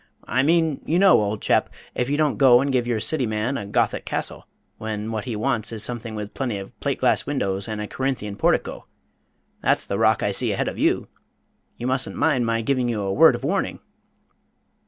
[0.25, 3.55] I mean, you know, old chap, if you don't go and give your City man
[3.55, 4.47] a Gothic castle
[4.79, 8.35] when what he wants is something with plenty of plate glass windows and a Corinthian
[8.35, 8.87] portico.
[9.61, 11.07] That's the rock I see ahead of you.
[11.77, 13.77] You mustn't mind my giving you a word of warning!"